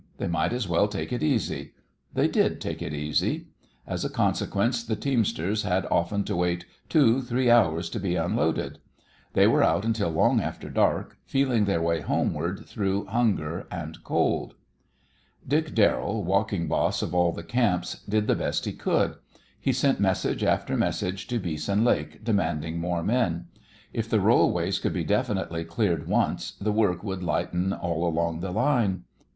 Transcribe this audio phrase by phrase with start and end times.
[0.17, 1.73] They might as well take it easy.
[2.11, 3.49] They did take it easy.
[3.85, 8.79] As a consequence the teamsters had often to wait two, three hours to be unloaded.
[9.33, 14.55] They were out until long after dark, feeling their way homeward through hunger and cold.
[15.47, 19.17] Dick Darrell, walking boss of all the camps, did the best he could.
[19.59, 23.49] He sent message after message to Beeson Lake demanding more men.
[23.93, 28.49] If the rollways could be definitely cleared once, the work would lighten all along the
[28.51, 29.03] line.